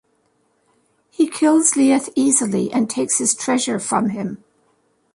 [1.11, 4.43] He kills Liath easily and takes his treasure from him.